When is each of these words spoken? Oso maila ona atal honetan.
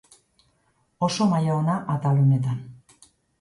Oso 1.07 1.27
maila 1.33 1.51
ona 1.59 1.75
atal 1.97 2.19
honetan. 2.23 2.59